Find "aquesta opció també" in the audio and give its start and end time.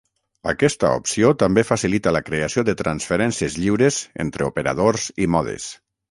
0.51-1.63